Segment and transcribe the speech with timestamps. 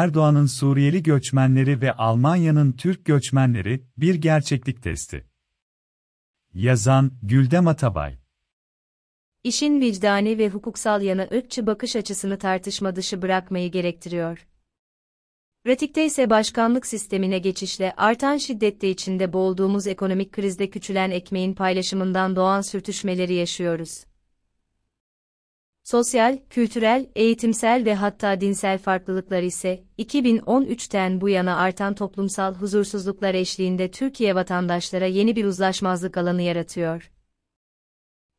[0.00, 5.26] Erdoğan'ın Suriyeli göçmenleri ve Almanya'nın Türk göçmenleri bir gerçeklik testi.
[6.54, 8.18] Yazan Güldem Atabay
[9.44, 14.46] İşin vicdani ve hukuksal yanı ırkçı bakış açısını tartışma dışı bırakmayı gerektiriyor.
[15.64, 22.60] Pratikte ise başkanlık sistemine geçişle artan şiddette içinde boğulduğumuz ekonomik krizde küçülen ekmeğin paylaşımından doğan
[22.60, 24.04] sürtüşmeleri yaşıyoruz.
[25.90, 33.90] Sosyal, kültürel, eğitimsel ve hatta dinsel farklılıklar ise 2013'ten bu yana artan toplumsal huzursuzluklar eşliğinde
[33.90, 37.10] Türkiye vatandaşlara yeni bir uzlaşmazlık alanı yaratıyor.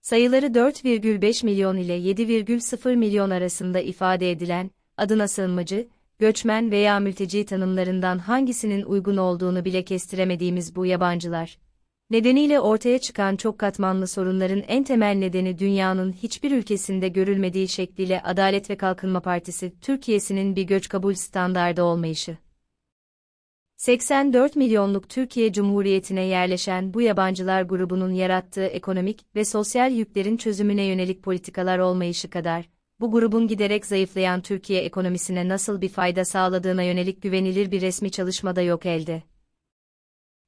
[0.01, 5.87] Sayıları 4,5 milyon ile 7,0 milyon arasında ifade edilen, adına sığınmacı,
[6.19, 11.57] göçmen veya mülteci tanımlarından hangisinin uygun olduğunu bile kestiremediğimiz bu yabancılar.
[12.11, 18.69] Nedeniyle ortaya çıkan çok katmanlı sorunların en temel nedeni dünyanın hiçbir ülkesinde görülmediği şekliyle Adalet
[18.69, 22.37] ve Kalkınma Partisi Türkiye'sinin bir göç kabul standardı olmayışı.
[23.77, 31.23] 84 milyonluk Türkiye Cumhuriyeti'ne yerleşen bu yabancılar grubunun yarattığı ekonomik ve sosyal yüklerin çözümüne yönelik
[31.23, 32.69] politikalar olmayışı kadar,
[32.99, 38.55] bu grubun giderek zayıflayan Türkiye ekonomisine nasıl bir fayda sağladığına yönelik güvenilir bir resmi çalışma
[38.55, 39.30] da yok elde.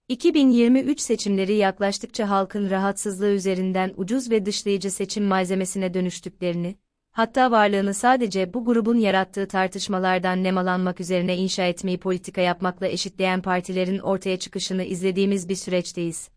[0.08, 6.76] 2023 seçimleri yaklaştıkça halkın rahatsızlığı üzerinden ucuz ve dışlayıcı seçim malzemesine dönüştüklerini,
[7.12, 14.00] hatta varlığını sadece bu grubun yarattığı tartışmalardan nemalanmak üzerine inşa etmeyi politika yapmakla eşitleyen partilerin
[14.00, 16.30] ortaya çıkışını izlediğimiz bir süreçteyiz.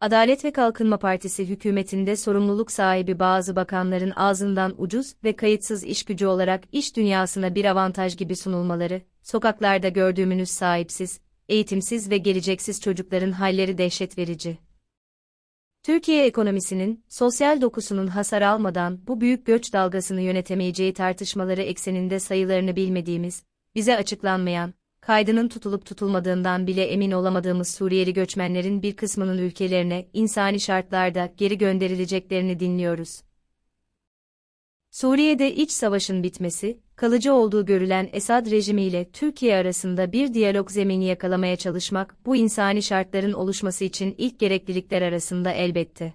[0.00, 6.26] Adalet ve Kalkınma Partisi hükümetinde sorumluluk sahibi bazı bakanların ağzından ucuz ve kayıtsız iş gücü
[6.26, 13.78] olarak iş dünyasına bir avantaj gibi sunulmaları, sokaklarda gördüğümüz sahipsiz, eğitimsiz ve geleceksiz çocukların halleri
[13.78, 14.58] dehşet verici.
[15.82, 23.44] Türkiye ekonomisinin, sosyal dokusunun hasar almadan bu büyük göç dalgasını yönetemeyeceği tartışmaları ekseninde sayılarını bilmediğimiz,
[23.74, 31.32] bize açıklanmayan, kaydının tutulup tutulmadığından bile emin olamadığımız Suriyeli göçmenlerin bir kısmının ülkelerine insani şartlarda
[31.36, 33.22] geri gönderileceklerini dinliyoruz.
[34.90, 41.56] Suriye'de iç savaşın bitmesi, kalıcı olduğu görülen Esad rejimiyle Türkiye arasında bir diyalog zemini yakalamaya
[41.56, 46.14] çalışmak bu insani şartların oluşması için ilk gereklilikler arasında elbette.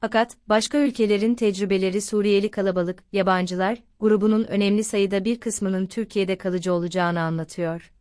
[0.00, 7.20] Fakat başka ülkelerin tecrübeleri Suriyeli kalabalık, yabancılar, grubunun önemli sayıda bir kısmının Türkiye'de kalıcı olacağını
[7.20, 7.92] anlatıyor.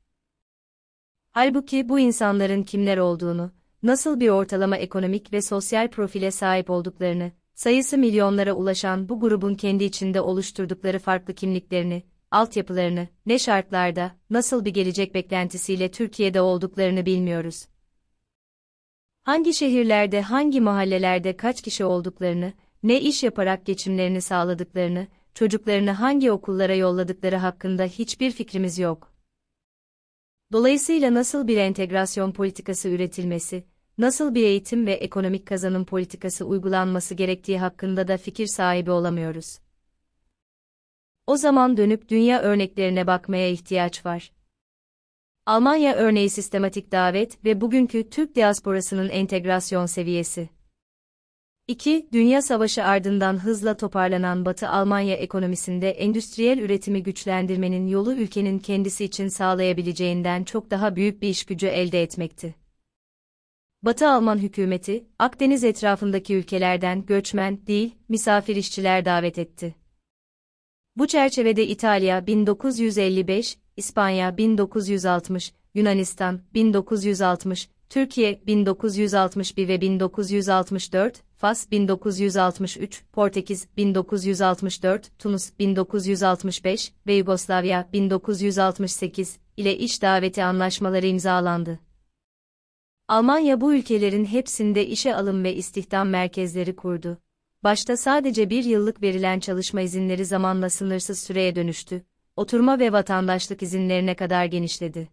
[1.31, 3.51] Halbuki bu insanların kimler olduğunu,
[3.83, 9.83] nasıl bir ortalama ekonomik ve sosyal profile sahip olduklarını, sayısı milyonlara ulaşan bu grubun kendi
[9.83, 17.67] içinde oluşturdukları farklı kimliklerini, altyapılarını, ne şartlarda, nasıl bir gelecek beklentisiyle Türkiye'de olduklarını bilmiyoruz.
[19.23, 26.75] Hangi şehirlerde, hangi mahallelerde kaç kişi olduklarını, ne iş yaparak geçimlerini sağladıklarını, çocuklarını hangi okullara
[26.75, 29.13] yolladıkları hakkında hiçbir fikrimiz yok.
[30.51, 33.63] Dolayısıyla nasıl bir entegrasyon politikası üretilmesi,
[34.01, 39.59] nasıl bir eğitim ve ekonomik kazanım politikası uygulanması gerektiği hakkında da fikir sahibi olamıyoruz.
[41.27, 44.31] O zaman dönüp dünya örneklerine bakmaya ihtiyaç var.
[45.45, 50.49] Almanya örneği sistematik davet ve bugünkü Türk diasporasının entegrasyon seviyesi.
[51.67, 52.09] 2.
[52.13, 59.27] Dünya Savaşı ardından hızla toparlanan Batı Almanya ekonomisinde endüstriyel üretimi güçlendirmenin yolu ülkenin kendisi için
[59.27, 62.60] sağlayabileceğinden çok daha büyük bir iş gücü elde etmekti.
[63.83, 69.75] Batı Alman hükümeti, Akdeniz etrafındaki ülkelerden göçmen değil, misafir işçiler davet etti.
[70.95, 83.67] Bu çerçevede İtalya 1955, İspanya 1960, Yunanistan 1960, Türkiye 1961 ve 1964, Fas 1963, Portekiz
[83.77, 91.90] 1964, Tunus 1965 ve Yugoslavya 1968 ile iş daveti anlaşmaları imzalandı.
[93.11, 97.17] Almanya bu ülkelerin hepsinde işe alım ve istihdam merkezleri kurdu.
[97.63, 102.03] Başta sadece bir yıllık verilen çalışma izinleri zamanla sınırsız süreye dönüştü,
[102.35, 105.09] oturma ve vatandaşlık izinlerine kadar genişledi.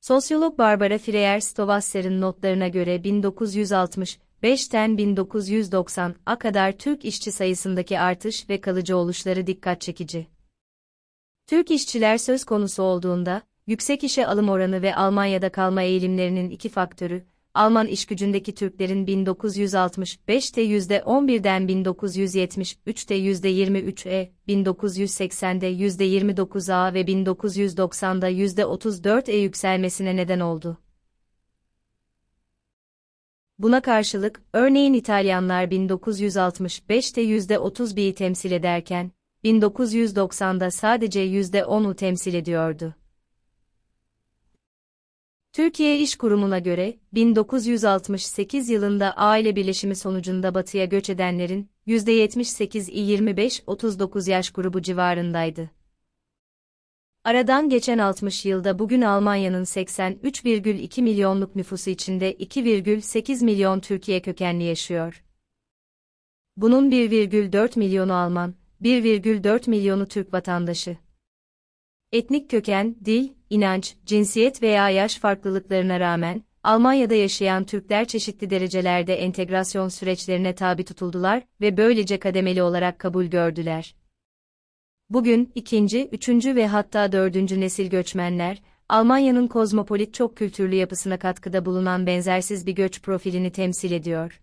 [0.00, 9.46] Sosyolog Barbara Freyer-Stovasser'ın notlarına göre 1965'ten 1990'a kadar Türk işçi sayısındaki artış ve kalıcı oluşları
[9.46, 10.26] dikkat çekici.
[11.46, 17.24] Türk işçiler söz konusu olduğunda, yüksek işe alım oranı ve Almanya'da kalma eğilimlerinin iki faktörü,
[17.56, 30.78] Alman işgücündeki Türklerin 1965'te %11'den 1973'te %23'e, 1980'de %29'a ve 1990'da %34'e yükselmesine neden oldu.
[33.58, 39.12] Buna karşılık, örneğin İtalyanlar 1965'te %31'i temsil ederken,
[39.44, 42.94] 1990'da sadece %10'u temsil ediyordu.
[45.56, 54.50] Türkiye İş Kurumu'na göre, 1968 yılında aile birleşimi sonucunda batıya göç edenlerin %78'i 25-39 yaş
[54.50, 55.70] grubu civarındaydı.
[57.24, 65.24] Aradan geçen 60 yılda bugün Almanya'nın 83,2 milyonluk nüfusu içinde 2,8 milyon Türkiye kökenli yaşıyor.
[66.56, 70.96] Bunun 1,4 milyonu Alman, 1,4 milyonu Türk vatandaşı.
[72.12, 79.88] Etnik köken, dil, inanç, cinsiyet veya yaş farklılıklarına rağmen, Almanya'da yaşayan Türkler çeşitli derecelerde entegrasyon
[79.88, 83.96] süreçlerine tabi tutuldular ve böylece kademeli olarak kabul gördüler.
[85.10, 92.06] Bugün, ikinci, üçüncü ve hatta dördüncü nesil göçmenler, Almanya'nın kozmopolit çok kültürlü yapısına katkıda bulunan
[92.06, 94.40] benzersiz bir göç profilini temsil ediyor.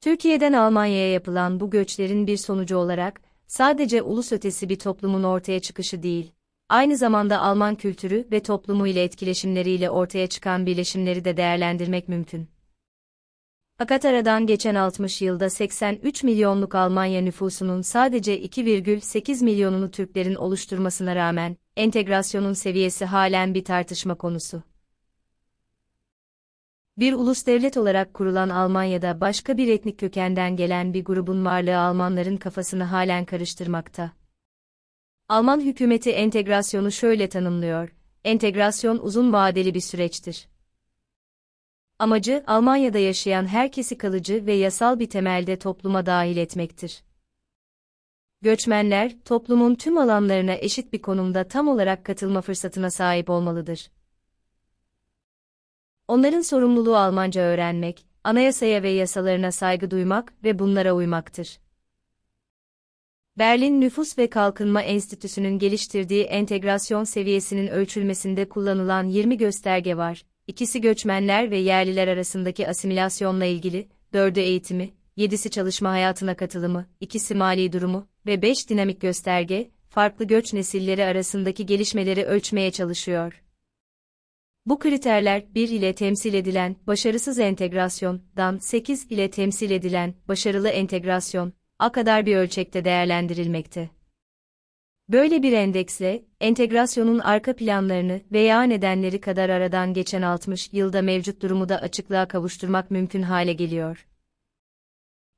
[0.00, 6.02] Türkiye'den Almanya'ya yapılan bu göçlerin bir sonucu olarak, sadece ulus ötesi bir toplumun ortaya çıkışı
[6.02, 6.32] değil,
[6.70, 12.48] aynı zamanda Alman kültürü ve toplumu ile etkileşimleriyle ortaya çıkan birleşimleri de değerlendirmek mümkün.
[13.78, 21.56] Fakat aradan geçen 60 yılda 83 milyonluk Almanya nüfusunun sadece 2,8 milyonunu Türklerin oluşturmasına rağmen,
[21.76, 24.62] entegrasyonun seviyesi halen bir tartışma konusu.
[26.98, 32.36] Bir ulus devlet olarak kurulan Almanya'da başka bir etnik kökenden gelen bir grubun varlığı Almanların
[32.36, 34.19] kafasını halen karıştırmakta.
[35.30, 37.94] Alman hükümeti entegrasyonu şöyle tanımlıyor:
[38.24, 40.48] Entegrasyon uzun vadeli bir süreçtir.
[41.98, 47.02] Amacı, Almanya'da yaşayan herkesi kalıcı ve yasal bir temelde topluma dahil etmektir.
[48.42, 53.90] Göçmenler, toplumun tüm alanlarına eşit bir konumda tam olarak katılma fırsatına sahip olmalıdır.
[56.08, 61.60] Onların sorumluluğu Almanca öğrenmek, anayasaya ve yasalarına saygı duymak ve bunlara uymaktır.
[63.38, 70.24] Berlin Nüfus ve Kalkınma Enstitüsü'nün geliştirdiği entegrasyon seviyesinin ölçülmesinde kullanılan 20 gösterge var.
[70.46, 77.72] İkisi göçmenler ve yerliler arasındaki asimilasyonla ilgili, dördü eğitimi, yedisi çalışma hayatına katılımı, ikisi mali
[77.72, 83.42] durumu ve beş dinamik gösterge, farklı göç nesilleri arasındaki gelişmeleri ölçmeye çalışıyor.
[84.66, 91.92] Bu kriterler 1 ile temsil edilen başarısız entegrasyondan 8 ile temsil edilen başarılı entegrasyon a
[91.92, 93.90] kadar bir ölçekte değerlendirilmekte.
[95.08, 101.68] Böyle bir endeksle, entegrasyonun arka planlarını veya nedenleri kadar aradan geçen 60 yılda mevcut durumu
[101.68, 104.06] da açıklığa kavuşturmak mümkün hale geliyor.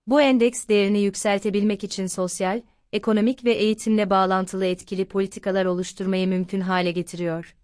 [0.07, 2.63] Bu endeks değerini yükseltebilmek için sosyal,
[2.93, 7.57] ekonomik ve eğitimle bağlantılı etkili politikalar oluşturmayı mümkün hale getiriyor.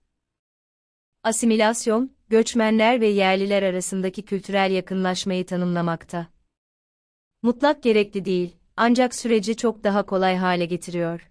[1.23, 6.27] Asimilasyon, göçmenler ve yerliler arasındaki kültürel yakınlaşmayı tanımlamakta.
[7.43, 11.31] Mutlak gerekli değil, ancak süreci çok daha kolay hale getiriyor.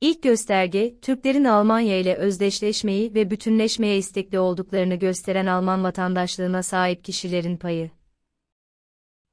[0.00, 7.56] İlk gösterge, Türklerin Almanya ile özdeşleşmeyi ve bütünleşmeye istekli olduklarını gösteren Alman vatandaşlığına sahip kişilerin
[7.56, 7.90] payı.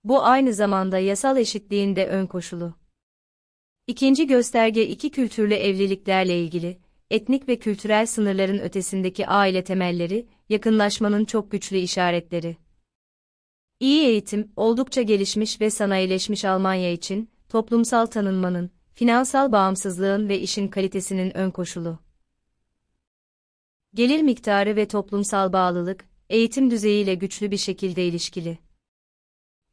[0.04, 2.74] Bu aynı zamanda yasal eşitliğin de ön koşulu.
[3.88, 6.78] İkinci gösterge iki kültürlü evliliklerle ilgili,
[7.12, 12.58] etnik ve kültürel sınırların ötesindeki aile temelleri, yakınlaşmanın çok güçlü işaretleri.
[13.80, 21.38] İyi eğitim, oldukça gelişmiş ve sanayileşmiş Almanya için, toplumsal tanınmanın, finansal bağımsızlığın ve işin kalitesinin
[21.38, 22.00] ön koşulu.
[23.94, 28.58] Gelir miktarı ve toplumsal bağlılık, eğitim düzeyiyle güçlü bir şekilde ilişkili.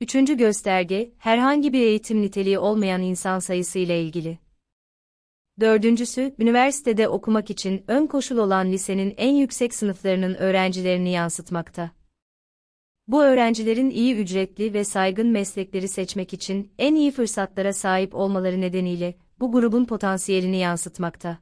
[0.01, 4.39] Üçüncü gösterge, herhangi bir eğitim niteliği olmayan insan sayısı ile ilgili.
[5.61, 11.91] Dördüncüsü, üniversitede okumak için ön koşul olan lisenin en yüksek sınıflarının öğrencilerini yansıtmakta.
[13.09, 19.15] Bu öğrencilerin iyi ücretli ve saygın meslekleri seçmek için en iyi fırsatlara sahip olmaları nedeniyle
[19.41, 21.39] bu grubun potansiyelini yansıtmakta.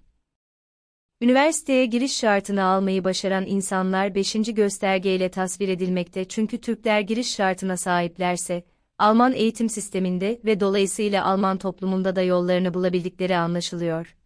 [1.21, 4.33] Üniversiteye giriş şartını almayı başaran insanlar 5.
[4.33, 8.65] göstergeyle tasvir edilmekte çünkü Türkler giriş şartına sahiplerse,
[8.99, 14.17] Alman eğitim sisteminde ve dolayısıyla Alman toplumunda da yollarını bulabildikleri anlaşılıyor.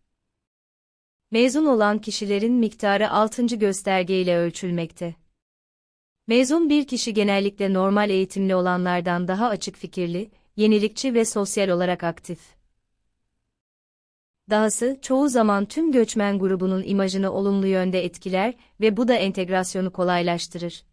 [1.30, 3.46] Mezun olan kişilerin miktarı 6.
[3.46, 5.25] göstergeyle ölçülmekte.
[6.26, 12.40] Mezun bir kişi genellikle normal eğitimli olanlardan daha açık fikirli, yenilikçi ve sosyal olarak aktif.
[14.50, 20.84] Dahası, çoğu zaman tüm göçmen grubunun imajını olumlu yönde etkiler ve bu da entegrasyonu kolaylaştırır.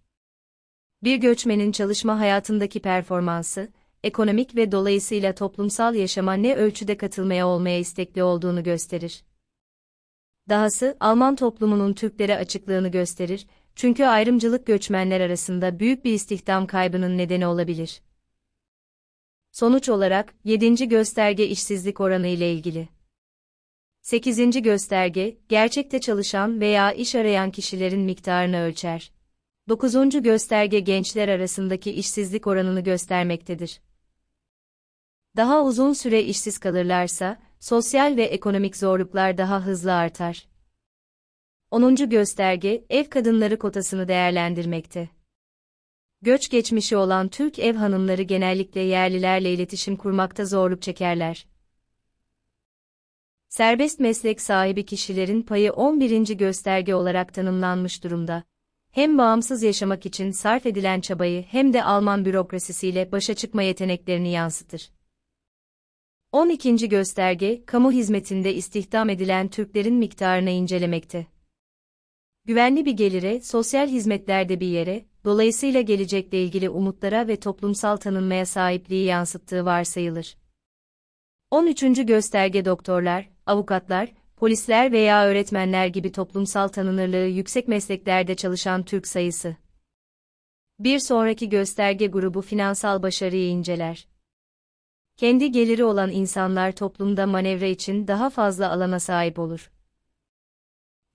[1.03, 3.71] Bir göçmenin çalışma hayatındaki performansı,
[4.03, 9.23] ekonomik ve dolayısıyla toplumsal yaşama ne ölçüde katılmaya olmaya istekli olduğunu gösterir.
[10.49, 17.47] Dahası, Alman toplumunun Türklere açıklığını gösterir, çünkü ayrımcılık göçmenler arasında büyük bir istihdam kaybının nedeni
[17.47, 18.01] olabilir.
[19.51, 20.87] Sonuç olarak 7.
[20.87, 22.89] gösterge işsizlik oranı ile ilgili.
[24.01, 24.61] 8.
[24.61, 29.11] gösterge gerçekte çalışan veya iş arayan kişilerin miktarını ölçer.
[29.69, 30.21] 9.
[30.23, 33.81] gösterge gençler arasındaki işsizlik oranını göstermektedir.
[35.37, 40.52] Daha uzun süre işsiz kalırlarsa, sosyal ve ekonomik zorluklar daha hızlı artar.
[41.73, 41.95] 10.
[41.95, 45.09] gösterge, ev kadınları kotasını değerlendirmekte.
[46.21, 51.47] Göç geçmişi olan Türk ev hanımları genellikle yerlilerle iletişim kurmakta zorluk çekerler.
[53.49, 56.37] Serbest meslek sahibi kişilerin payı 11.
[56.37, 58.43] gösterge olarak tanımlanmış durumda.
[58.91, 64.91] Hem bağımsız yaşamak için sarf edilen çabayı hem de Alman bürokrasisiyle başa çıkma yeteneklerini yansıtır.
[66.31, 66.89] 12.
[66.89, 71.32] gösterge, kamu hizmetinde istihdam edilen Türklerin miktarını incelemekte.
[72.45, 79.05] Güvenli bir gelire, sosyal hizmetlerde bir yere, dolayısıyla gelecekle ilgili umutlara ve toplumsal tanınmaya sahipliği
[79.05, 80.37] yansıttığı varsayılır.
[81.51, 82.05] 13.
[82.05, 89.55] gösterge doktorlar, avukatlar, polisler veya öğretmenler gibi toplumsal tanınırlığı yüksek mesleklerde çalışan Türk sayısı.
[90.79, 94.07] Bir sonraki gösterge grubu finansal başarıyı inceler.
[95.17, 99.72] Kendi geliri olan insanlar toplumda manevra için daha fazla alana sahip olur.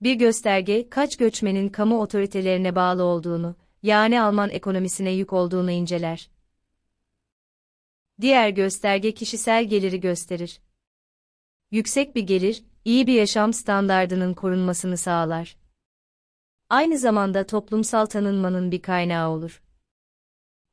[0.01, 6.29] Bir gösterge, kaç göçmenin kamu otoritelerine bağlı olduğunu, yani Alman ekonomisine yük olduğunu inceler.
[8.21, 10.61] Diğer gösterge kişisel geliri gösterir.
[11.71, 15.57] Yüksek bir gelir, iyi bir yaşam standardının korunmasını sağlar.
[16.69, 19.63] Aynı zamanda toplumsal tanınmanın bir kaynağı olur.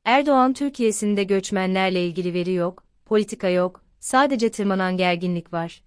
[0.03, 5.86] Erdoğan Türkiye'sinde göçmenlerle ilgili veri yok, politika yok, sadece tırmanan gerginlik var.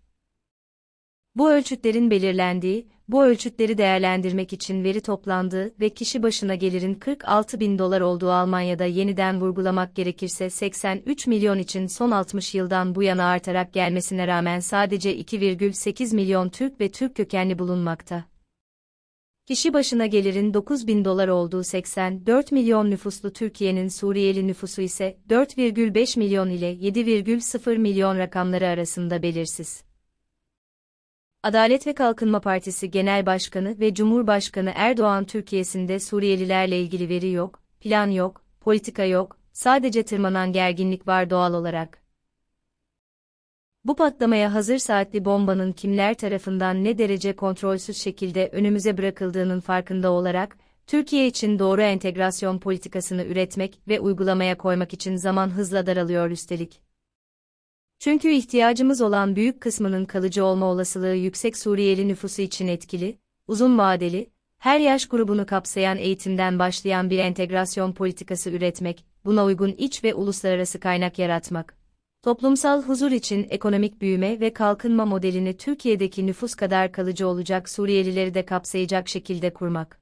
[1.35, 7.79] Bu ölçütlerin belirlendiği, bu ölçütleri değerlendirmek için veri toplandığı ve kişi başına gelirin 46 bin
[7.79, 13.73] dolar olduğu Almanya'da yeniden vurgulamak gerekirse 83 milyon için son 60 yıldan bu yana artarak
[13.73, 18.25] gelmesine rağmen sadece 2,8 milyon Türk ve Türk kökenli bulunmakta.
[19.47, 26.19] Kişi başına gelirin 9 bin dolar olduğu 84 milyon nüfuslu Türkiye'nin Suriyeli nüfusu ise 4,5
[26.19, 29.90] milyon ile 7,0 milyon rakamları arasında belirsiz.
[31.43, 38.07] Adalet ve Kalkınma Partisi Genel Başkanı ve Cumhurbaşkanı Erdoğan Türkiye'sinde Suriyelilerle ilgili veri yok, plan
[38.07, 42.03] yok, politika yok, sadece tırmanan gerginlik var doğal olarak.
[43.85, 50.59] Bu patlamaya hazır saatli bombanın kimler tarafından ne derece kontrolsüz şekilde önümüze bırakıldığının farkında olarak,
[50.87, 56.90] Türkiye için doğru entegrasyon politikasını üretmek ve uygulamaya koymak için zaman hızla daralıyor üstelik.
[58.01, 64.31] Çünkü ihtiyacımız olan büyük kısmının kalıcı olma olasılığı yüksek Suriyeli nüfusu için etkili, uzun vadeli,
[64.59, 70.81] her yaş grubunu kapsayan eğitimden başlayan bir entegrasyon politikası üretmek, buna uygun iç ve uluslararası
[70.81, 71.77] kaynak yaratmak.
[72.23, 78.45] Toplumsal huzur için ekonomik büyüme ve kalkınma modelini Türkiye'deki nüfus kadar kalıcı olacak Suriyelileri de
[78.45, 80.01] kapsayacak şekilde kurmak.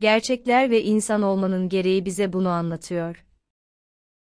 [0.00, 3.25] Gerçekler ve insan olmanın gereği bize bunu anlatıyor.